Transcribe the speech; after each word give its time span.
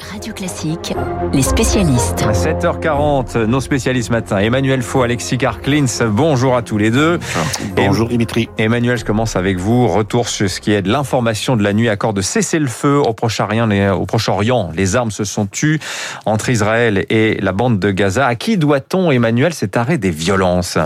Radio 0.00 0.32
Classique, 0.32 0.94
les 1.32 1.42
spécialistes. 1.42 2.20
7h40, 2.20 3.44
nos 3.44 3.60
spécialistes 3.60 4.10
matin. 4.10 4.38
Emmanuel 4.38 4.82
Faux, 4.82 5.02
Alexis 5.02 5.38
Karklins, 5.38 5.86
bonjour 6.06 6.56
à 6.56 6.62
tous 6.62 6.78
les 6.78 6.90
deux. 6.90 7.18
Bonjour 7.74 8.08
Dimitri. 8.08 8.48
Emmanuel, 8.58 8.96
je 8.96 9.04
commence 9.04 9.34
avec 9.34 9.58
vous. 9.58 9.88
Retour 9.88 10.28
sur 10.28 10.48
ce 10.48 10.60
qui 10.60 10.72
est 10.72 10.82
de 10.82 10.90
l'information 10.90 11.56
de 11.56 11.64
la 11.64 11.72
nuit. 11.72 11.88
Accord 11.88 12.12
de 12.12 12.20
cesser 12.20 12.58
le 12.58 12.68
feu 12.68 12.98
au 12.98 13.12
Proche-Orient. 13.12 13.68
Au 13.92 14.06
Proche-Orient. 14.06 14.70
Les 14.74 14.94
armes 14.94 15.10
se 15.10 15.24
sont 15.24 15.46
tues 15.46 15.80
entre 16.26 16.48
Israël 16.48 17.04
et 17.10 17.38
la 17.40 17.52
bande 17.52 17.78
de 17.78 17.90
Gaza. 17.90 18.26
À 18.26 18.34
qui 18.36 18.56
doit-on, 18.56 19.10
Emmanuel, 19.10 19.52
cet 19.52 19.76
arrêt 19.76 19.98
des 19.98 20.10
violences? 20.10 20.78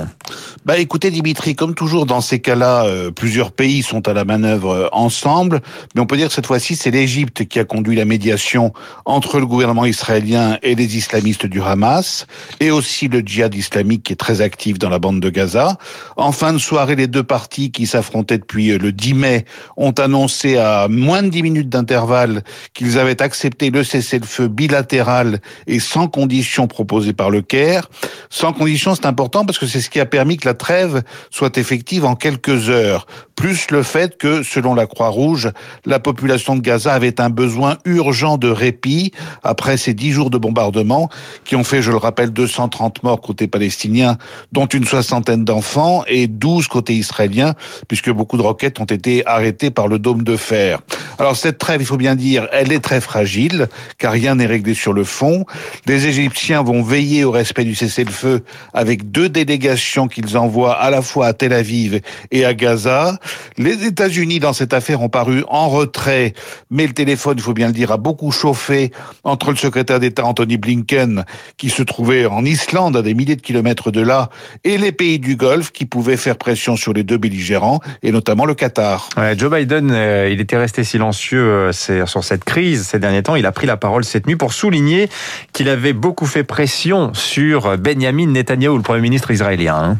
Bah 0.64 0.78
écoutez 0.78 1.10
Dimitri, 1.10 1.54
comme 1.56 1.74
toujours 1.74 2.06
dans 2.06 2.20
ces 2.20 2.40
cas-là, 2.40 2.84
euh, 2.84 3.10
plusieurs 3.10 3.52
pays 3.52 3.82
sont 3.82 4.06
à 4.08 4.12
la 4.12 4.24
manœuvre 4.24 4.70
euh, 4.70 4.88
ensemble, 4.92 5.60
mais 5.94 6.00
on 6.00 6.06
peut 6.06 6.16
dire 6.16 6.28
que 6.28 6.34
cette 6.34 6.46
fois-ci 6.46 6.76
c'est 6.76 6.90
l'Égypte 6.90 7.46
qui 7.46 7.58
a 7.58 7.64
conduit 7.64 7.96
la 7.96 8.04
médiation 8.04 8.72
entre 9.04 9.40
le 9.40 9.46
gouvernement 9.46 9.84
israélien 9.84 10.58
et 10.62 10.74
les 10.74 10.96
islamistes 10.96 11.46
du 11.46 11.60
Hamas, 11.60 12.26
et 12.60 12.70
aussi 12.70 13.08
le 13.08 13.20
djihad 13.20 13.54
islamique 13.54 14.04
qui 14.04 14.12
est 14.12 14.16
très 14.16 14.40
actif 14.40 14.78
dans 14.78 14.88
la 14.88 14.98
bande 14.98 15.20
de 15.20 15.30
Gaza. 15.30 15.78
En 16.16 16.32
fin 16.32 16.52
de 16.52 16.58
soirée, 16.58 16.96
les 16.96 17.08
deux 17.08 17.22
parties 17.22 17.70
qui 17.70 17.86
s'affrontaient 17.86 18.38
depuis 18.38 18.70
euh, 18.70 18.78
le 18.78 18.92
10 18.92 19.14
mai 19.14 19.44
ont 19.76 19.92
annoncé 19.92 20.56
à 20.56 20.86
moins 20.88 21.22
de 21.22 21.28
10 21.28 21.42
minutes 21.42 21.68
d'intervalle 21.68 22.42
qu'ils 22.74 22.98
avaient 22.98 23.20
accepté 23.20 23.70
le 23.70 23.82
cessez-le-feu 23.82 24.48
bilatéral 24.48 25.40
et 25.66 25.80
sans 25.80 26.08
conditions 26.08 26.66
proposées 26.66 27.12
par 27.12 27.30
le 27.30 27.42
Caire. 27.42 27.88
Sans 28.30 28.52
conditions, 28.52 28.94
c'est 28.94 29.06
important 29.06 29.44
parce 29.44 29.58
que 29.58 29.66
c'est 29.66 29.80
ce 29.80 29.90
qui 29.90 30.00
a 30.00 30.06
permis 30.06 30.21
que 30.36 30.48
la 30.48 30.54
trêve 30.54 31.02
soit 31.30 31.56
effective 31.58 32.04
en 32.04 32.14
quelques 32.14 32.68
heures, 32.68 33.06
plus 33.36 33.70
le 33.70 33.82
fait 33.82 34.16
que, 34.16 34.42
selon 34.42 34.74
la 34.74 34.86
Croix-Rouge, 34.86 35.50
la 35.84 35.98
population 35.98 36.54
de 36.56 36.60
Gaza 36.60 36.92
avait 36.92 37.20
un 37.20 37.30
besoin 37.30 37.78
urgent 37.84 38.38
de 38.38 38.48
répit 38.48 39.12
après 39.42 39.76
ces 39.76 39.94
dix 39.94 40.12
jours 40.12 40.30
de 40.30 40.38
bombardement 40.38 41.08
qui 41.44 41.56
ont 41.56 41.64
fait, 41.64 41.82
je 41.82 41.90
le 41.90 41.96
rappelle, 41.96 42.30
230 42.30 43.02
morts 43.02 43.20
côté 43.20 43.48
palestinien, 43.48 44.16
dont 44.52 44.66
une 44.66 44.84
soixantaine 44.84 45.44
d'enfants 45.44 46.04
et 46.06 46.26
12 46.26 46.68
côté 46.68 46.94
israélien, 46.94 47.54
puisque 47.88 48.10
beaucoup 48.10 48.36
de 48.36 48.42
roquettes 48.42 48.80
ont 48.80 48.84
été 48.84 49.26
arrêtées 49.26 49.70
par 49.70 49.88
le 49.88 49.98
dôme 49.98 50.22
de 50.22 50.36
fer. 50.36 50.80
Alors 51.18 51.36
cette 51.36 51.58
trêve, 51.58 51.80
il 51.80 51.86
faut 51.86 51.96
bien 51.96 52.14
dire, 52.14 52.48
elle 52.52 52.72
est 52.72 52.80
très 52.80 53.00
fragile, 53.00 53.68
car 53.98 54.12
rien 54.12 54.34
n'est 54.34 54.46
réglé 54.46 54.74
sur 54.74 54.92
le 54.92 55.04
fond. 55.04 55.44
Les 55.86 56.06
Égyptiens 56.06 56.62
vont 56.62 56.82
veiller 56.82 57.24
au 57.24 57.30
respect 57.30 57.64
du 57.64 57.74
cessez-le-feu 57.74 58.42
avec 58.72 59.10
deux 59.10 59.28
délégations 59.28 60.01
qu'ils 60.08 60.36
envoient 60.36 60.78
à 60.78 60.90
la 60.90 61.02
fois 61.02 61.26
à 61.26 61.32
Tel 61.32 61.52
Aviv 61.52 62.00
et 62.30 62.44
à 62.44 62.54
Gaza. 62.54 63.18
Les 63.58 63.84
États-Unis, 63.84 64.40
dans 64.40 64.52
cette 64.52 64.72
affaire, 64.72 65.02
ont 65.02 65.08
paru 65.08 65.44
en 65.48 65.68
retrait, 65.68 66.34
mais 66.70 66.86
le 66.86 66.92
téléphone, 66.92 67.34
il 67.36 67.42
faut 67.42 67.54
bien 67.54 67.68
le 67.68 67.72
dire, 67.72 67.92
a 67.92 67.96
beaucoup 67.96 68.30
chauffé 68.30 68.92
entre 69.24 69.50
le 69.50 69.56
secrétaire 69.56 70.00
d'État 70.00 70.24
Anthony 70.24 70.56
Blinken, 70.56 71.24
qui 71.56 71.70
se 71.70 71.82
trouvait 71.82 72.26
en 72.26 72.44
Islande, 72.44 72.96
à 72.96 73.02
des 73.02 73.14
milliers 73.14 73.36
de 73.36 73.42
kilomètres 73.42 73.90
de 73.90 74.00
là, 74.00 74.30
et 74.64 74.78
les 74.78 74.92
pays 74.92 75.18
du 75.18 75.36
Golfe, 75.36 75.72
qui 75.72 75.86
pouvaient 75.86 76.16
faire 76.16 76.36
pression 76.36 76.76
sur 76.76 76.92
les 76.92 77.02
deux 77.02 77.18
belligérants, 77.18 77.80
et 78.02 78.12
notamment 78.12 78.44
le 78.44 78.54
Qatar. 78.54 79.08
Joe 79.36 79.50
Biden, 79.50 79.90
euh, 79.90 80.28
il 80.30 80.40
était 80.40 80.56
resté 80.56 80.84
silencieux 80.84 81.72
euh, 81.72 81.72
sur 81.72 82.24
cette 82.24 82.44
crise 82.44 82.86
ces 82.86 82.98
derniers 82.98 83.22
temps. 83.22 83.36
Il 83.36 83.46
a 83.46 83.52
pris 83.52 83.66
la 83.66 83.76
parole 83.76 84.04
cette 84.04 84.26
nuit 84.26 84.36
pour 84.36 84.52
souligner 84.52 85.08
qu'il 85.52 85.68
avait 85.68 85.92
beaucoup 85.92 86.26
fait 86.26 86.44
pression 86.44 87.12
sur 87.14 87.76
Benjamin 87.78 88.26
Netanyahu, 88.26 88.76
le 88.76 88.82
Premier 88.82 89.00
ministre 89.00 89.30
israélien. 89.30 89.91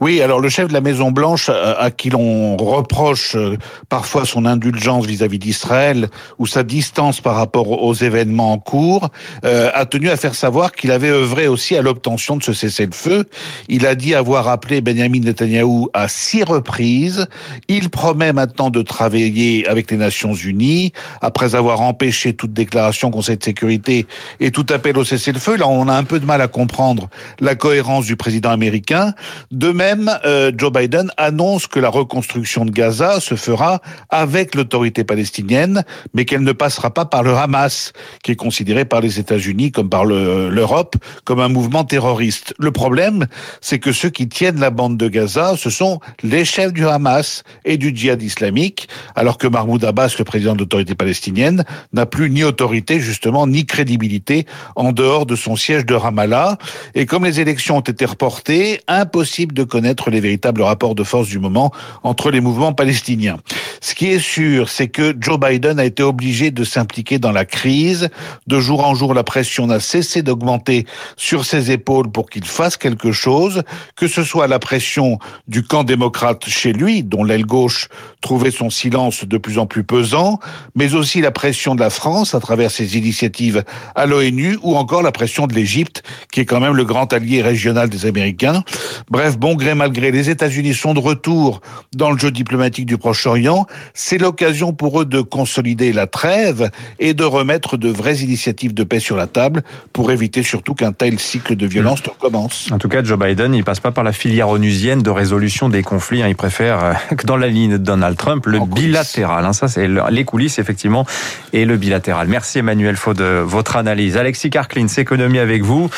Oui, 0.00 0.20
alors 0.20 0.40
le 0.40 0.48
chef 0.48 0.68
de 0.68 0.72
la 0.72 0.80
Maison 0.80 1.10
Blanche, 1.10 1.48
euh, 1.48 1.74
à 1.78 1.90
qui 1.90 2.10
l'on 2.10 2.56
reproche 2.56 3.36
euh, 3.36 3.56
parfois 3.88 4.24
son 4.24 4.44
indulgence 4.44 5.06
vis-à-vis 5.06 5.38
d'Israël 5.38 6.08
ou 6.38 6.46
sa 6.46 6.62
distance 6.62 7.20
par 7.20 7.36
rapport 7.36 7.70
aux 7.70 7.94
événements 7.94 8.52
en 8.52 8.58
cours, 8.58 9.10
euh, 9.44 9.70
a 9.74 9.86
tenu 9.86 10.10
à 10.10 10.16
faire 10.16 10.34
savoir 10.34 10.72
qu'il 10.72 10.90
avait 10.90 11.10
œuvré 11.10 11.48
aussi 11.48 11.76
à 11.76 11.82
l'obtention 11.82 12.36
de 12.36 12.42
ce 12.42 12.52
cessez-le-feu. 12.52 13.24
Il 13.68 13.86
a 13.86 13.94
dit 13.94 14.14
avoir 14.14 14.48
appelé 14.48 14.80
Benjamin 14.80 15.20
Netanyahou 15.20 15.90
à 15.94 16.08
six 16.08 16.42
reprises. 16.42 17.26
Il 17.68 17.90
promet 17.90 18.32
maintenant 18.32 18.70
de 18.70 18.82
travailler 18.82 19.66
avec 19.66 19.90
les 19.90 19.96
Nations 19.96 20.34
Unies 20.34 20.92
après 21.20 21.54
avoir 21.54 21.80
empêché 21.80 22.34
toute 22.34 22.52
déclaration 22.52 23.10
Conseil 23.10 23.36
de 23.36 23.44
sécurité 23.44 24.06
et 24.40 24.50
tout 24.50 24.66
appel 24.70 24.98
au 24.98 25.04
cessez-le-feu. 25.04 25.56
Là, 25.56 25.68
on 25.68 25.88
a 25.88 25.94
un 25.94 26.04
peu 26.04 26.20
de 26.20 26.26
mal 26.26 26.40
à 26.40 26.48
comprendre 26.48 27.08
la 27.40 27.54
cohérence 27.54 28.06
du 28.06 28.16
président 28.16 28.50
américain. 28.50 29.14
De 29.50 29.70
même, 29.74 30.10
euh, 30.24 30.52
Joe 30.56 30.72
Biden 30.72 31.10
annonce 31.16 31.66
que 31.66 31.78
la 31.80 31.90
reconstruction 31.90 32.64
de 32.64 32.70
Gaza 32.70 33.20
se 33.20 33.34
fera 33.34 33.82
avec 34.08 34.54
l'autorité 34.54 35.04
palestinienne, 35.04 35.84
mais 36.14 36.24
qu'elle 36.24 36.42
ne 36.42 36.52
passera 36.52 36.94
pas 36.94 37.04
par 37.04 37.22
le 37.22 37.34
Hamas, 37.34 37.92
qui 38.22 38.30
est 38.32 38.36
considéré 38.36 38.84
par 38.84 39.00
les 39.00 39.18
États-Unis 39.18 39.72
comme 39.72 39.90
par 39.90 40.04
l'Europe 40.06 40.96
comme 41.24 41.40
un 41.40 41.48
mouvement 41.48 41.84
terroriste. 41.84 42.54
Le 42.58 42.70
problème, 42.70 43.26
c'est 43.60 43.78
que 43.78 43.92
ceux 43.92 44.10
qui 44.10 44.28
tiennent 44.28 44.60
la 44.60 44.70
bande 44.70 44.96
de 44.96 45.08
Gaza, 45.08 45.56
ce 45.58 45.70
sont 45.70 46.00
les 46.22 46.44
chefs 46.44 46.72
du 46.72 46.86
Hamas 46.86 47.42
et 47.64 47.76
du 47.76 47.94
djihad 47.94 48.22
islamique, 48.22 48.88
alors 49.16 49.36
que 49.38 49.48
Mahmoud 49.48 49.84
Abbas, 49.84 50.14
le 50.18 50.24
président 50.24 50.54
de 50.54 50.60
l'autorité 50.60 50.94
palestinienne, 50.94 51.64
n'a 51.92 52.06
plus 52.06 52.30
ni 52.30 52.44
autorité, 52.44 53.00
justement, 53.00 53.46
ni 53.46 53.66
crédibilité 53.66 54.46
en 54.76 54.92
dehors 54.92 55.26
de 55.26 55.34
son 55.34 55.56
siège 55.56 55.84
de 55.84 55.94
Ramallah. 55.94 56.58
Et 56.94 57.06
comme 57.06 57.24
les 57.24 57.40
élections 57.40 57.78
ont 57.78 57.80
été 57.80 58.04
reportées, 58.04 58.80
impossible 58.86 59.52
de 59.52 59.63
connaître 59.64 60.10
les 60.10 60.20
véritables 60.20 60.62
rapports 60.62 60.94
de 60.94 61.04
force 61.04 61.28
du 61.28 61.38
moment 61.38 61.72
entre 62.02 62.30
les 62.30 62.40
mouvements 62.40 62.72
palestiniens. 62.72 63.38
Ce 63.80 63.94
qui 63.94 64.06
est 64.06 64.18
sûr, 64.18 64.68
c'est 64.68 64.88
que 64.88 65.14
Joe 65.20 65.38
Biden 65.38 65.78
a 65.78 65.84
été 65.84 66.02
obligé 66.02 66.50
de 66.50 66.64
s'impliquer 66.64 67.18
dans 67.18 67.32
la 67.32 67.44
crise. 67.44 68.08
De 68.46 68.60
jour 68.60 68.86
en 68.86 68.94
jour, 68.94 69.12
la 69.14 69.24
pression 69.24 69.66
n'a 69.66 69.80
cessé 69.80 70.22
d'augmenter 70.22 70.86
sur 71.16 71.44
ses 71.44 71.70
épaules 71.70 72.10
pour 72.10 72.30
qu'il 72.30 72.44
fasse 72.44 72.76
quelque 72.76 73.12
chose, 73.12 73.62
que 73.96 74.08
ce 74.08 74.22
soit 74.24 74.46
la 74.46 74.58
pression 74.58 75.18
du 75.48 75.62
camp 75.62 75.84
démocrate 75.84 76.48
chez 76.48 76.72
lui, 76.72 77.02
dont 77.02 77.24
l'aile 77.24 77.46
gauche 77.46 77.88
trouvait 78.20 78.50
son 78.50 78.70
silence 78.70 79.24
de 79.24 79.36
plus 79.36 79.58
en 79.58 79.66
plus 79.66 79.84
pesant, 79.84 80.38
mais 80.74 80.94
aussi 80.94 81.20
la 81.20 81.30
pression 81.30 81.74
de 81.74 81.80
la 81.80 81.90
France 81.90 82.34
à 82.34 82.40
travers 82.40 82.70
ses 82.70 82.96
initiatives 82.96 83.64
à 83.94 84.06
l'ONU, 84.06 84.58
ou 84.62 84.76
encore 84.76 85.02
la 85.02 85.12
pression 85.12 85.46
de 85.46 85.54
l'Égypte, 85.54 86.02
qui 86.32 86.40
est 86.40 86.46
quand 86.46 86.60
même 86.60 86.74
le 86.74 86.84
grand 86.84 87.12
allié 87.12 87.42
régional 87.42 87.88
des 87.88 88.06
Américains. 88.06 88.62
Bref, 89.10 89.38
bon 89.38 89.53
gré 89.56 89.74
mal 89.74 89.92
gré, 89.92 90.10
les 90.10 90.30
États-Unis 90.30 90.74
sont 90.74 90.94
de 90.94 91.00
retour 91.00 91.60
dans 91.94 92.10
le 92.10 92.18
jeu 92.18 92.30
diplomatique 92.30 92.86
du 92.86 92.98
Proche-Orient. 92.98 93.66
C'est 93.92 94.18
l'occasion 94.18 94.72
pour 94.72 95.00
eux 95.00 95.04
de 95.04 95.20
consolider 95.20 95.92
la 95.92 96.06
trêve 96.06 96.70
et 96.98 97.14
de 97.14 97.24
remettre 97.24 97.76
de 97.76 97.88
vraies 97.88 98.18
initiatives 98.18 98.74
de 98.74 98.84
paix 98.84 99.00
sur 99.00 99.16
la 99.16 99.26
table 99.26 99.62
pour 99.92 100.10
éviter 100.10 100.42
surtout 100.42 100.74
qu'un 100.74 100.92
tel 100.92 101.18
cycle 101.18 101.56
de 101.56 101.66
violence 101.66 102.04
ne 102.04 102.10
recommence. 102.10 102.70
En 102.72 102.78
tout 102.78 102.88
cas, 102.88 103.02
Joe 103.02 103.18
Biden, 103.18 103.54
il 103.54 103.64
passe 103.64 103.80
pas 103.80 103.92
par 103.92 104.04
la 104.04 104.12
filière 104.12 104.48
onusienne 104.48 105.02
de 105.02 105.10
résolution 105.10 105.68
des 105.68 105.82
conflits. 105.82 106.22
Hein. 106.22 106.28
Il 106.28 106.36
préfère, 106.36 106.84
euh, 106.84 106.92
que 107.16 107.26
dans 107.26 107.36
la 107.36 107.48
ligne 107.48 107.72
de 107.72 107.76
Donald 107.78 108.16
Trump, 108.16 108.46
le 108.46 108.60
bilatéral. 108.60 109.44
Hein. 109.44 109.52
Ça, 109.52 109.68
c'est 109.68 109.88
les 110.10 110.24
coulisses, 110.24 110.58
effectivement, 110.58 111.06
et 111.52 111.64
le 111.64 111.76
bilatéral. 111.76 112.28
Merci 112.28 112.58
Emmanuel 112.58 112.96
Faux 112.96 113.14
de 113.14 113.42
votre 113.44 113.76
analyse. 113.76 114.16
Alexis 114.16 114.50
Karklins, 114.50 114.86
économie 114.96 115.38
avec 115.38 115.62
vous. 115.62 115.90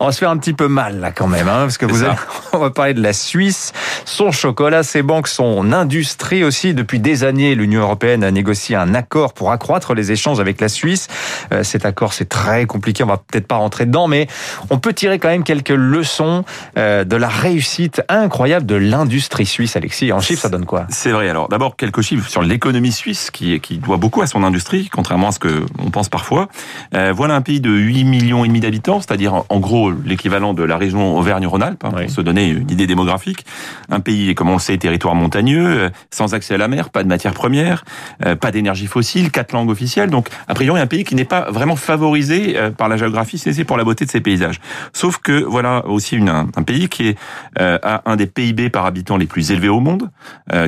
On 0.00 0.06
va 0.06 0.12
se 0.12 0.18
faire 0.18 0.30
un 0.30 0.36
petit 0.36 0.52
peu 0.52 0.68
mal 0.68 1.00
là 1.00 1.10
quand 1.10 1.26
même, 1.26 1.48
hein, 1.48 1.62
parce 1.62 1.78
que 1.78 1.86
vous 1.86 2.02
avez, 2.02 2.16
on 2.52 2.58
va 2.58 2.70
parler 2.70 2.94
de 2.94 2.97
la 2.97 2.97
Suisse, 3.12 3.72
son 4.04 4.30
chocolat, 4.32 4.82
ses 4.82 5.02
banques, 5.02 5.28
son 5.28 5.72
industrie 5.72 6.44
aussi. 6.44 6.74
Depuis 6.74 7.00
des 7.00 7.24
années, 7.24 7.54
l'Union 7.54 7.82
européenne 7.82 8.24
a 8.24 8.30
négocié 8.30 8.76
un 8.76 8.94
accord 8.94 9.32
pour 9.32 9.50
accroître 9.50 9.94
les 9.94 10.12
échanges 10.12 10.40
avec 10.40 10.60
la 10.60 10.68
Suisse. 10.68 11.08
Euh, 11.52 11.62
cet 11.62 11.84
accord, 11.84 12.12
c'est 12.12 12.28
très 12.28 12.66
compliqué, 12.66 13.02
on 13.04 13.06
va 13.08 13.18
peut-être 13.18 13.46
pas 13.46 13.56
rentrer 13.56 13.86
dedans, 13.86 14.08
mais 14.08 14.26
on 14.70 14.78
peut 14.78 14.92
tirer 14.92 15.18
quand 15.18 15.28
même 15.28 15.44
quelques 15.44 15.68
leçons 15.70 16.44
euh, 16.76 17.04
de 17.04 17.16
la 17.16 17.28
réussite 17.28 18.02
incroyable 18.08 18.66
de 18.66 18.74
l'industrie 18.74 19.46
suisse, 19.46 19.76
Alexis. 19.76 20.12
En 20.12 20.20
chiffres, 20.20 20.42
ça 20.42 20.48
donne 20.48 20.66
quoi? 20.66 20.86
C'est 20.90 21.10
vrai. 21.10 21.28
Alors 21.28 21.48
d'abord 21.48 21.76
quelques 21.76 22.02
chiffres 22.02 22.28
sur 22.28 22.42
l'économie 22.42 22.92
suisse 22.92 23.30
qui, 23.30 23.58
qui 23.60 23.78
doit 23.78 23.96
beaucoup 23.96 24.22
à 24.22 24.26
son 24.26 24.44
industrie, 24.44 24.88
contrairement 24.90 25.28
à 25.28 25.32
ce 25.32 25.38
que 25.38 25.64
on 25.78 25.90
pense 25.90 26.08
parfois. 26.08 26.48
Euh, 26.94 27.12
voilà 27.14 27.34
un 27.34 27.40
pays 27.40 27.60
de 27.60 27.70
8 27.70 28.04
millions 28.04 28.44
et 28.44 28.48
demi 28.48 28.60
d'habitants, 28.60 29.00
c'est-à-dire 29.00 29.44
en 29.48 29.60
gros 29.60 29.90
l'équivalent 29.90 30.54
de 30.54 30.62
la 30.62 30.76
région 30.76 31.16
Auvergne-Rhône-Alpes, 31.16 31.84
hein, 31.84 31.90
pour 31.90 32.10
se 32.10 32.20
donner 32.20 32.48
une 32.48 32.70
idée 32.70 32.77
démographique. 32.86 33.44
Un 33.90 34.00
pays, 34.00 34.34
comme 34.34 34.50
on 34.50 34.54
le 34.54 34.58
sait, 34.58 34.76
territoire 34.78 35.14
montagneux, 35.14 35.66
euh, 35.66 35.90
sans 36.10 36.34
accès 36.34 36.54
à 36.54 36.58
la 36.58 36.68
mer, 36.68 36.90
pas 36.90 37.02
de 37.02 37.08
matières 37.08 37.34
premières, 37.34 37.84
euh, 38.24 38.36
pas 38.36 38.50
d'énergie 38.50 38.86
fossile, 38.86 39.30
quatre 39.30 39.52
langues 39.52 39.70
officielles. 39.70 40.10
Donc, 40.10 40.28
a 40.46 40.54
priori, 40.54 40.80
un 40.80 40.86
pays 40.86 41.04
qui 41.04 41.14
n'est 41.14 41.24
pas 41.24 41.50
vraiment 41.50 41.76
favorisé 41.76 42.56
euh, 42.56 42.70
par 42.70 42.88
la 42.88 42.96
géographie, 42.96 43.38
c'est 43.38 43.64
pour 43.64 43.76
la 43.76 43.84
beauté 43.84 44.04
de 44.04 44.10
ses 44.10 44.20
paysages. 44.20 44.60
Sauf 44.92 45.18
que 45.18 45.44
voilà 45.44 45.86
aussi 45.86 46.18
un 46.18 46.62
pays 46.62 46.88
qui 46.88 47.08
est 47.08 47.18
a 47.58 48.02
un 48.06 48.16
des 48.16 48.26
PIB 48.26 48.70
par 48.70 48.86
habitant 48.86 49.16
les 49.16 49.26
plus 49.26 49.50
élevés 49.50 49.68
au 49.68 49.80
monde, 49.80 50.10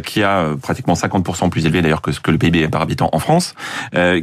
qui 0.04 0.22
a 0.22 0.54
pratiquement 0.60 0.94
50% 0.94 1.48
plus 1.50 1.66
élevé 1.66 1.82
d'ailleurs 1.82 2.02
que 2.02 2.12
ce 2.12 2.20
que 2.20 2.30
le 2.30 2.38
PIB 2.38 2.68
par 2.68 2.82
habitant 2.82 3.08
en 3.12 3.18
France, 3.18 3.54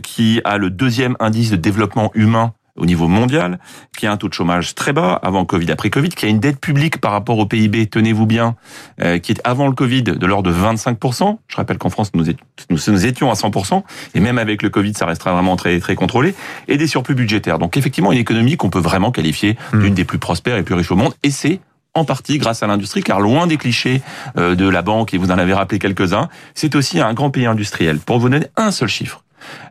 qui 0.04 0.42
a 0.44 0.57
le 0.57 0.69
deuxième 0.69 1.16
indice 1.19 1.51
de 1.51 1.56
développement 1.56 2.12
humain 2.13 2.54
au 2.77 2.85
niveau 2.85 3.07
mondial, 3.07 3.59
qui 3.97 4.07
a 4.07 4.12
un 4.12 4.18
taux 4.18 4.29
de 4.29 4.33
chômage 4.33 4.75
très 4.75 4.94
bas 4.94 5.19
avant 5.21 5.45
Covid, 5.45 5.71
après 5.71 5.89
Covid, 5.89 6.09
qui 6.09 6.25
a 6.25 6.29
une 6.29 6.39
dette 6.39 6.59
publique 6.59 7.00
par 7.00 7.12
rapport 7.12 7.38
au 7.38 7.45
PIB, 7.45 7.88
tenez-vous 7.88 8.25
bien, 8.25 8.56
euh, 9.01 9.19
qui 9.19 9.31
est 9.31 9.41
avant 9.44 9.68
le 9.68 9.74
Covid 9.74 10.03
de 10.03 10.25
l'ordre 10.25 10.51
de 10.51 10.56
25%. 10.56 11.38
Je 11.47 11.56
rappelle 11.56 11.77
qu'en 11.77 11.89
France, 11.89 12.12
nous, 12.13 13.06
étions 13.06 13.31
à 13.31 13.33
100%, 13.33 13.83
et 14.13 14.19
même 14.19 14.38
avec 14.38 14.62
le 14.62 14.69
Covid, 14.69 14.94
ça 14.94 15.06
restera 15.06 15.33
vraiment 15.33 15.56
très, 15.56 15.79
très 15.79 15.95
contrôlé, 15.95 16.35
et 16.68 16.77
des 16.77 16.88
surplus 16.88 17.15
budgétaires. 17.15 17.59
Donc 17.59 17.77
effectivement, 17.77 18.12
une 18.12 18.19
économie 18.19 18.57
qu'on 18.57 18.69
peut 18.69 18.79
vraiment 18.79 19.12
qualifier 19.12 19.57
hmm. 19.74 19.81
d'une 19.81 19.94
des 19.94 20.06
plus 20.06 20.19
prospères 20.19 20.57
et 20.57 20.63
plus 20.63 20.75
riches 20.75 20.91
au 20.91 20.95
monde, 20.95 21.13
et 21.24 21.31
c'est 21.31 21.59
en 21.97 22.06
partie 22.06 22.38
grâce 22.38 22.63
à 22.63 22.68
l'industrie, 22.68 23.01
car 23.01 23.19
loin 23.19 23.47
des 23.47 23.57
clichés 23.57 24.01
euh, 24.38 24.56
de 24.56 24.69
la 24.69 24.81
banque, 24.81 25.13
et 25.13 25.18
vous 25.18 25.31
en 25.31 25.38
avez 25.38 25.53
rappelé 25.53 25.79
quelques-uns, 25.79 26.29
c'est 26.53 26.75
aussi 26.75 27.00
un 27.00 27.13
grand 27.13 27.31
pays 27.31 27.45
industriel. 27.45 27.97
Pour 27.97 28.19
vous 28.19 28.29
donner 28.29 28.47
un 28.56 28.71
seul 28.71 28.88
chiffre, 28.88 29.24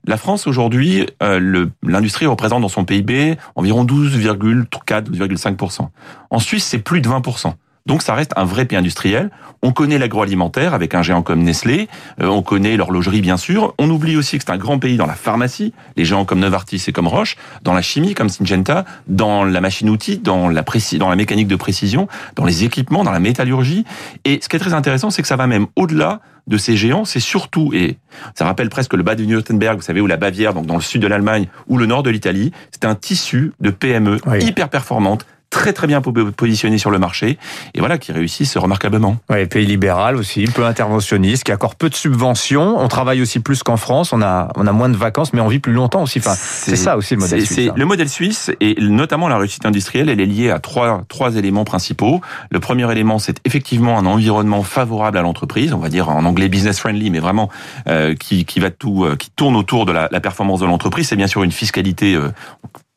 la 0.06 0.16
France 0.16 0.46
aujourd'hui, 0.46 1.06
euh, 1.22 1.66
l'industrie 1.82 2.26
représente 2.26 2.62
dans 2.62 2.68
son 2.68 2.84
PIB 2.84 3.36
environ 3.54 3.84
12,4, 3.84 5.10
12,5%. 5.10 5.88
En 6.30 6.38
Suisse, 6.38 6.64
c'est 6.64 6.78
plus 6.78 7.00
de 7.00 7.08
20%. 7.08 7.54
Donc 7.86 8.02
ça 8.02 8.14
reste 8.14 8.32
un 8.36 8.44
vrai 8.44 8.64
pays 8.64 8.76
industriel. 8.76 9.30
On 9.62 9.72
connaît 9.72 9.98
l'agroalimentaire 9.98 10.74
avec 10.74 10.94
un 10.94 11.02
géant 11.02 11.22
comme 11.22 11.42
Nestlé, 11.42 11.88
euh, 12.20 12.26
on 12.26 12.42
connaît 12.42 12.76
l'horlogerie 12.76 13.20
bien 13.20 13.36
sûr. 13.36 13.74
On 13.78 13.88
oublie 13.90 14.16
aussi 14.16 14.38
que 14.38 14.44
c'est 14.46 14.52
un 14.52 14.58
grand 14.58 14.78
pays 14.78 14.96
dans 14.96 15.06
la 15.06 15.14
pharmacie, 15.14 15.72
les 15.96 16.04
géants 16.04 16.24
comme 16.24 16.40
Novartis 16.40 16.82
et 16.86 16.92
comme 16.92 17.08
Roche, 17.08 17.36
dans 17.62 17.72
la 17.72 17.82
chimie 17.82 18.14
comme 18.14 18.28
Syngenta, 18.28 18.84
dans 19.06 19.44
la 19.44 19.60
machine-outil, 19.60 20.18
dans 20.18 20.48
la 20.48 20.62
dans 20.98 21.08
la 21.08 21.16
mécanique 21.16 21.48
de 21.48 21.56
précision, 21.56 22.06
dans 22.34 22.44
les 22.44 22.64
équipements, 22.64 23.02
dans 23.02 23.12
la 23.12 23.20
métallurgie. 23.20 23.84
Et 24.24 24.40
ce 24.42 24.48
qui 24.48 24.56
est 24.56 24.58
très 24.58 24.74
intéressant, 24.74 25.10
c'est 25.10 25.22
que 25.22 25.28
ça 25.28 25.36
va 25.36 25.46
même 25.46 25.66
au-delà 25.76 26.20
de 26.46 26.58
ces 26.58 26.76
géants, 26.76 27.04
c'est 27.04 27.20
surtout, 27.20 27.72
et 27.74 27.98
ça 28.34 28.44
rappelle 28.44 28.68
presque 28.68 28.94
le 28.94 29.02
bas 29.02 29.14
de 29.14 29.24
württemberg 29.24 29.76
vous 29.76 29.82
savez, 29.82 30.00
ou 30.00 30.06
la 30.06 30.16
Bavière, 30.16 30.54
donc 30.54 30.66
dans 30.66 30.76
le 30.76 30.80
sud 30.80 31.02
de 31.02 31.06
l'Allemagne, 31.06 31.48
ou 31.66 31.76
le 31.76 31.86
nord 31.86 32.02
de 32.02 32.10
l'Italie, 32.10 32.52
c'est 32.70 32.84
un 32.84 32.94
tissu 32.94 33.52
de 33.60 33.70
PME 33.70 34.18
hyper 34.40 34.68
performantes, 34.68 35.26
très 35.56 35.72
très 35.72 35.86
bien 35.86 36.02
positionné 36.02 36.76
sur 36.76 36.90
le 36.90 36.98
marché 36.98 37.38
et 37.72 37.78
voilà 37.78 37.96
qui 37.96 38.12
réussissent 38.12 38.58
remarquablement. 38.58 39.16
Ouais, 39.30 39.46
pays 39.46 39.64
libéral 39.64 40.16
aussi, 40.16 40.44
peu 40.44 40.66
interventionniste, 40.66 41.44
qui 41.44 41.52
accorde 41.52 41.76
peu 41.76 41.88
de 41.88 41.94
subventions. 41.94 42.78
On 42.78 42.88
travaille 42.88 43.22
aussi 43.22 43.40
plus 43.40 43.62
qu'en 43.62 43.78
France. 43.78 44.12
On 44.12 44.20
a 44.20 44.48
on 44.56 44.66
a 44.66 44.72
moins 44.72 44.90
de 44.90 44.96
vacances, 44.96 45.32
mais 45.32 45.40
on 45.40 45.48
vit 45.48 45.58
plus 45.58 45.72
longtemps 45.72 46.02
aussi. 46.02 46.18
Enfin, 46.18 46.34
c'est 46.36 46.76
ça 46.76 46.98
aussi 46.98 47.14
le 47.14 47.20
modèle 47.20 47.46
suisse. 47.46 47.68
Hein. 47.70 47.74
le 47.74 47.84
modèle 47.86 48.08
suisse 48.08 48.50
et 48.60 48.76
notamment 48.80 49.28
la 49.28 49.38
réussite 49.38 49.64
industrielle. 49.64 50.10
Elle 50.10 50.20
est 50.20 50.26
liée 50.26 50.50
à 50.50 50.58
trois 50.58 51.04
trois 51.08 51.36
éléments 51.36 51.64
principaux. 51.64 52.20
Le 52.50 52.60
premier 52.60 52.90
élément, 52.92 53.18
c'est 53.18 53.38
effectivement 53.46 53.98
un 53.98 54.04
environnement 54.04 54.62
favorable 54.62 55.16
à 55.16 55.22
l'entreprise. 55.22 55.72
On 55.72 55.78
va 55.78 55.88
dire 55.88 56.10
en 56.10 56.24
anglais 56.26 56.48
business 56.50 56.78
friendly, 56.78 57.08
mais 57.10 57.20
vraiment 57.20 57.48
euh, 57.88 58.14
qui 58.14 58.44
qui 58.44 58.60
va 58.60 58.70
tout 58.70 59.04
euh, 59.04 59.16
qui 59.16 59.30
tourne 59.30 59.56
autour 59.56 59.86
de 59.86 59.92
la, 59.92 60.08
la 60.12 60.20
performance 60.20 60.60
de 60.60 60.66
l'entreprise. 60.66 61.08
C'est 61.08 61.16
bien 61.16 61.28
sûr 61.28 61.42
une 61.42 61.52
fiscalité 61.52 62.14
euh, 62.14 62.30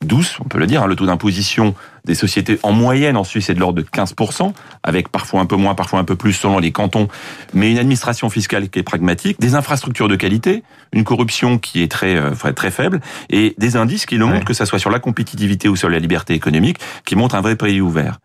douce, 0.05 0.37
on 0.39 0.45
peut 0.45 0.59
le 0.59 0.67
dire. 0.67 0.83
Hein, 0.83 0.87
le 0.87 0.95
taux 0.95 1.05
d'imposition 1.05 1.75
des 2.05 2.15
sociétés 2.15 2.57
en 2.63 2.71
moyenne 2.71 3.17
en 3.17 3.25
Suisse 3.25 3.49
est 3.49 3.53
de 3.53 3.59
l'ordre 3.59 3.81
de 3.81 3.85
15%, 3.85 4.53
avec 4.83 5.09
parfois 5.09 5.41
un 5.41 5.45
peu 5.45 5.57
moins, 5.57 5.75
parfois 5.75 5.99
un 5.99 6.05
peu 6.05 6.15
plus 6.15 6.33
selon 6.33 6.59
les 6.59 6.71
cantons, 6.71 7.09
mais 7.53 7.69
une 7.69 7.77
administration 7.77 8.29
fiscale 8.29 8.69
qui 8.69 8.79
est 8.79 8.83
pragmatique, 8.83 9.39
des 9.41 9.55
infrastructures 9.55 10.07
de 10.07 10.15
qualité, 10.15 10.63
une 10.93 11.03
corruption 11.03 11.57
qui 11.57 11.83
est 11.83 11.91
très 11.91 12.15
euh, 12.15 12.31
très 12.55 12.71
faible, 12.71 13.01
et 13.29 13.55
des 13.57 13.75
indices 13.75 14.05
qui 14.05 14.17
le 14.17 14.25
montrent, 14.25 14.45
que 14.45 14.53
ça 14.53 14.65
soit 14.65 14.79
sur 14.79 14.89
la 14.89 14.99
compétitivité 14.99 15.67
ou 15.67 15.75
sur 15.75 15.89
la 15.89 15.99
liberté 15.99 16.33
économique, 16.33 16.77
qui 17.05 17.15
montrent 17.15 17.35
un 17.35 17.41
vrai 17.41 17.57
pays 17.57 17.81
ouvert. 17.81 18.19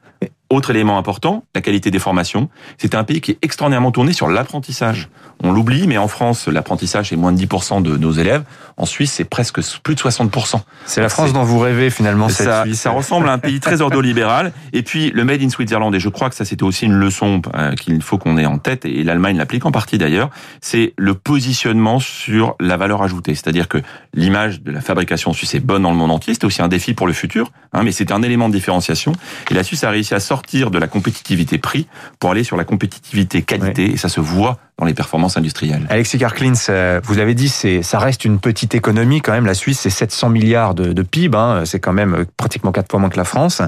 Autre 0.50 0.70
élément 0.70 0.98
important, 0.98 1.44
la 1.54 1.62
qualité 1.62 1.90
des 1.90 1.98
formations. 1.98 2.50
C'est 2.76 2.94
un 2.94 3.02
pays 3.02 3.22
qui 3.22 3.30
est 3.32 3.38
extraordinairement 3.40 3.90
tourné 3.90 4.12
sur 4.12 4.28
l'apprentissage. 4.28 5.08
On 5.42 5.52
l'oublie, 5.52 5.86
mais 5.86 5.96
en 5.96 6.06
France, 6.06 6.48
l'apprentissage 6.48 7.12
est 7.12 7.16
moins 7.16 7.32
de 7.32 7.40
10% 7.42 7.82
de 7.82 7.96
nos 7.96 8.12
élèves. 8.12 8.44
En 8.76 8.84
Suisse, 8.84 9.12
c'est 9.12 9.24
presque 9.24 9.60
plus 9.82 9.94
de 9.94 10.00
60%. 10.00 10.60
C'est 10.84 11.00
la 11.00 11.08
France 11.08 11.32
dont 11.32 11.44
vous 11.44 11.58
rêvez 11.58 11.88
finalement. 11.88 12.28
Cette 12.28 12.46
ça, 12.46 12.64
ça 12.74 12.90
ressemble 12.90 13.28
à 13.28 13.32
un 13.32 13.38
pays 13.38 13.58
très 13.58 13.80
ordolibéral. 13.80 14.52
Et 14.74 14.82
puis 14.82 15.10
le 15.10 15.24
Made 15.24 15.42
in 15.42 15.48
Switzerland, 15.48 15.94
et 15.94 15.98
je 15.98 16.08
crois 16.10 16.28
que 16.28 16.36
ça 16.36 16.44
c'était 16.44 16.62
aussi 16.62 16.84
une 16.84 16.92
leçon 16.92 17.40
euh, 17.54 17.72
qu'il 17.74 18.00
faut 18.02 18.18
qu'on 18.18 18.36
ait 18.36 18.46
en 18.46 18.58
tête, 18.58 18.84
et 18.84 19.02
l'Allemagne 19.02 19.38
l'applique 19.38 19.64
en 19.64 19.72
partie 19.72 19.96
d'ailleurs, 19.96 20.30
c'est 20.60 20.92
le 20.98 21.14
positionnement 21.14 22.00
sur 22.00 22.54
la 22.60 22.76
valeur 22.76 23.02
ajoutée. 23.02 23.34
C'est-à-dire 23.34 23.66
que 23.66 23.78
l'image 24.12 24.60
de 24.60 24.70
la 24.70 24.82
fabrication 24.82 25.32
suisse 25.32 25.54
est 25.54 25.60
bonne 25.60 25.82
dans 25.82 25.90
le 25.90 25.96
monde 25.96 26.10
entier. 26.10 26.34
C'était 26.34 26.46
aussi 26.46 26.62
un 26.62 26.68
défi 26.68 26.92
pour 26.92 27.06
le 27.06 27.12
futur, 27.12 27.50
hein, 27.72 27.82
mais 27.82 27.92
c'est 27.92 28.12
un 28.12 28.22
élément 28.22 28.48
de 28.48 28.54
différenciation. 28.54 29.12
Et 29.50 29.54
la 29.54 29.64
Suisse 29.64 29.82
a 29.84 29.90
réussi 29.90 30.14
à 30.14 30.20
sortir 30.20 30.33
de 30.70 30.78
la 30.78 30.86
compétitivité 30.86 31.58
prix 31.58 31.86
pour 32.18 32.30
aller 32.30 32.44
sur 32.44 32.56
la 32.56 32.64
compétitivité 32.64 33.42
qualité 33.42 33.92
et 33.92 33.96
ça 33.96 34.08
se 34.08 34.20
voit 34.20 34.58
dans 34.78 34.86
les 34.86 34.94
performances 34.94 35.36
industrielles. 35.36 35.86
Alexis 35.88 36.18
Karklins, 36.18 36.54
euh, 36.68 37.00
vous 37.04 37.14
l'avez 37.14 37.34
dit, 37.34 37.48
ça 37.48 37.98
reste 38.00 38.24
une 38.24 38.40
petite 38.40 38.74
économie 38.74 39.20
quand 39.20 39.32
même. 39.32 39.46
La 39.46 39.54
Suisse, 39.54 39.78
c'est 39.80 39.90
700 39.90 40.30
milliards 40.30 40.74
de, 40.74 40.92
de 40.92 41.02
PIB, 41.02 41.36
hein, 41.36 41.62
c'est 41.64 41.78
quand 41.78 41.92
même 41.92 42.14
euh, 42.14 42.24
pratiquement 42.36 42.72
quatre 42.72 42.90
fois 42.90 42.98
moins 42.98 43.08
que 43.08 43.16
la 43.16 43.24
France. 43.24 43.62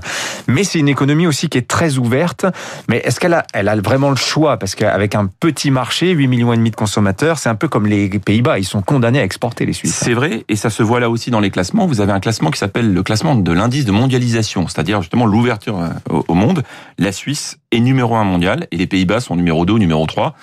Mais 0.48 0.64
c'est 0.64 0.80
une 0.80 0.88
économie 0.88 1.28
aussi 1.28 1.48
qui 1.48 1.58
est 1.58 1.68
très 1.68 1.98
ouverte. 1.98 2.44
Mais 2.88 2.98
est-ce 2.98 3.20
qu'elle 3.20 3.34
a, 3.34 3.46
elle 3.52 3.68
a 3.68 3.76
vraiment 3.76 4.10
le 4.10 4.16
choix? 4.16 4.58
Parce 4.58 4.74
qu'avec 4.74 5.14
un 5.14 5.26
petit 5.26 5.70
marché, 5.70 6.10
8 6.10 6.26
millions 6.26 6.52
et 6.52 6.56
demi 6.56 6.72
de 6.72 6.76
consommateurs, 6.76 7.38
c'est 7.38 7.48
un 7.48 7.54
peu 7.54 7.68
comme 7.68 7.86
les 7.86 8.08
Pays-Bas. 8.08 8.58
Ils 8.58 8.64
sont 8.64 8.82
condamnés 8.82 9.20
à 9.20 9.24
exporter 9.24 9.64
les 9.64 9.72
Suisses. 9.72 9.94
C'est 9.94 10.14
vrai, 10.14 10.44
et 10.48 10.56
ça 10.56 10.70
se 10.70 10.82
voit 10.82 10.98
là 10.98 11.08
aussi 11.08 11.30
dans 11.30 11.40
les 11.40 11.50
classements. 11.50 11.86
Vous 11.86 12.00
avez 12.00 12.12
un 12.12 12.20
classement 12.20 12.50
qui 12.50 12.58
s'appelle 12.58 12.92
le 12.92 13.02
classement 13.04 13.36
de 13.36 13.52
l'indice 13.52 13.84
de 13.84 13.92
mondialisation, 13.92 14.66
c'est-à-dire 14.66 15.02
justement 15.02 15.26
l'ouverture 15.26 15.78
euh, 15.78 16.20
au 16.26 16.34
monde. 16.34 16.64
La 16.98 17.12
Suisse 17.12 17.58
est 17.70 17.80
numéro 17.80 18.16
un 18.16 18.24
mondial 18.24 18.66
et 18.72 18.76
les 18.76 18.86
Pays-Bas 18.86 19.20
sont 19.20 19.36
numéro 19.36 19.64
2 19.64 19.74
ou 19.74 19.78
numéro 19.78 20.04
3. 20.06 20.34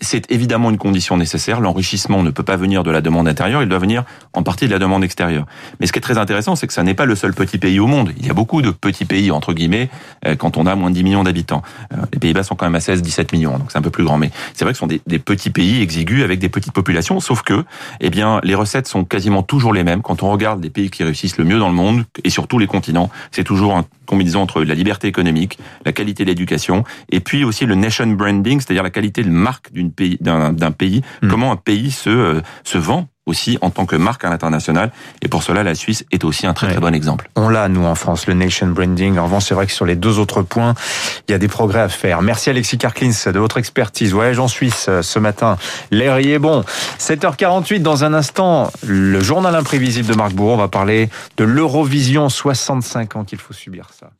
C'est 0.00 0.30
évidemment 0.30 0.70
une 0.70 0.78
condition 0.78 1.16
nécessaire. 1.16 1.60
L'enrichissement 1.60 2.22
ne 2.22 2.30
peut 2.30 2.42
pas 2.42 2.56
venir 2.56 2.82
de 2.82 2.90
la 2.90 3.00
demande 3.00 3.28
intérieure, 3.28 3.62
il 3.62 3.68
doit 3.68 3.78
venir 3.78 4.04
en 4.32 4.42
partie 4.42 4.66
de 4.66 4.72
la 4.72 4.78
demande 4.78 5.04
extérieure. 5.04 5.46
Mais 5.78 5.86
ce 5.86 5.92
qui 5.92 5.98
est 5.98 6.02
très 6.02 6.18
intéressant, 6.18 6.56
c'est 6.56 6.66
que 6.66 6.72
ça 6.72 6.82
n'est 6.82 6.94
pas 6.94 7.04
le 7.04 7.14
seul 7.14 7.34
petit 7.34 7.58
pays 7.58 7.80
au 7.80 7.86
monde. 7.86 8.12
Il 8.18 8.26
y 8.26 8.30
a 8.30 8.34
beaucoup 8.34 8.62
de 8.62 8.70
petits 8.70 9.04
pays, 9.04 9.30
entre 9.30 9.52
guillemets, 9.52 9.90
euh, 10.26 10.36
quand 10.36 10.56
on 10.56 10.66
a 10.66 10.74
moins 10.74 10.90
de 10.90 10.94
10 10.94 11.04
millions 11.04 11.24
d'habitants. 11.24 11.62
Euh, 11.92 11.96
les 12.12 12.18
Pays-Bas 12.18 12.42
sont 12.42 12.54
quand 12.54 12.66
même 12.66 12.74
à 12.74 12.80
16, 12.80 13.02
17 13.02 13.32
millions, 13.32 13.58
donc 13.58 13.70
c'est 13.70 13.78
un 13.78 13.82
peu 13.82 13.90
plus 13.90 14.04
grand. 14.04 14.18
Mais 14.18 14.30
c'est 14.54 14.64
vrai 14.64 14.72
que 14.72 14.78
ce 14.78 14.80
sont 14.80 14.86
des, 14.86 15.18
petits 15.18 15.50
pays 15.50 15.82
exigus 15.82 16.24
avec 16.24 16.38
des 16.38 16.48
petites 16.48 16.72
populations, 16.72 17.20
sauf 17.20 17.42
que, 17.42 17.64
eh 18.00 18.10
bien, 18.10 18.40
les 18.42 18.54
recettes 18.54 18.86
sont 18.86 19.04
quasiment 19.04 19.42
toujours 19.42 19.72
les 19.72 19.84
mêmes. 19.84 20.02
Quand 20.02 20.22
on 20.22 20.30
regarde 20.30 20.62
les 20.62 20.70
pays 20.70 20.90
qui 20.90 21.04
réussissent 21.04 21.38
le 21.38 21.44
mieux 21.44 21.58
dans 21.58 21.68
le 21.68 21.74
monde, 21.74 22.04
et 22.24 22.30
sur 22.30 22.48
tous 22.48 22.58
les 22.58 22.66
continents, 22.66 23.10
c'est 23.30 23.44
toujours 23.44 23.76
une 23.76 23.84
combinaison 24.06 24.40
entre 24.40 24.62
la 24.62 24.74
liberté 24.74 25.08
économique, 25.08 25.58
la 25.84 25.92
qualité 25.92 26.24
de 26.24 26.28
l'éducation, 26.30 26.84
et 27.10 27.20
puis 27.20 27.44
aussi 27.44 27.66
le 27.66 27.74
nation 27.74 28.06
branding, 28.06 28.60
c'est-à-dire 28.60 28.82
la 28.82 28.90
qualité 28.90 29.22
de 29.22 29.30
marque 29.30 29.72
d'une 29.72 29.89
pays, 29.90 30.18
d'un 30.20 30.72
pays, 30.72 31.02
hmm. 31.22 31.28
comment 31.28 31.52
un 31.52 31.56
pays 31.56 31.90
se, 31.90 32.10
euh, 32.10 32.40
se 32.64 32.78
vend 32.78 33.08
aussi 33.26 33.58
en 33.62 33.70
tant 33.70 33.86
que 33.86 33.96
marque 33.96 34.24
à 34.24 34.30
l'international. 34.30 34.90
Et 35.22 35.28
pour 35.28 35.42
cela, 35.42 35.62
la 35.62 35.74
Suisse 35.74 36.04
est 36.10 36.24
aussi 36.24 36.46
un 36.46 36.52
très 36.52 36.68
très 36.68 36.80
bon 36.80 36.94
exemple. 36.94 37.30
On 37.36 37.48
l'a, 37.48 37.68
nous, 37.68 37.84
en 37.84 37.94
France, 37.94 38.26
le 38.26 38.34
nation 38.34 38.66
branding. 38.68 39.18
En 39.18 39.24
revanche, 39.24 39.44
c'est 39.44 39.54
vrai 39.54 39.66
que 39.66 39.72
sur 39.72 39.86
les 39.86 39.96
deux 39.96 40.18
autres 40.18 40.42
points, 40.42 40.74
il 41.28 41.32
y 41.32 41.34
a 41.34 41.38
des 41.38 41.48
progrès 41.48 41.80
à 41.80 41.88
faire. 41.88 42.22
Merci 42.22 42.50
Alexis 42.50 42.76
Karklins 42.76 43.12
de 43.26 43.38
votre 43.38 43.56
expertise. 43.56 44.12
Voyage 44.12 44.38
en 44.38 44.48
Suisse 44.48 44.86
euh, 44.88 45.02
ce 45.02 45.18
matin. 45.18 45.56
L'air 45.90 46.20
y 46.20 46.32
est 46.32 46.38
bon. 46.38 46.64
7h48, 46.98 47.80
dans 47.80 48.04
un 48.04 48.12
instant, 48.12 48.70
le 48.84 49.20
journal 49.20 49.54
imprévisible 49.54 50.08
de 50.08 50.14
Marc 50.14 50.32
Bourreau. 50.32 50.54
On 50.54 50.56
va 50.56 50.68
parler 50.68 51.08
de 51.36 51.44
l'Eurovision. 51.44 52.28
65 52.28 53.16
ans 53.16 53.24
qu'il 53.24 53.38
faut 53.38 53.54
subir 53.54 53.90
ça. 53.98 54.10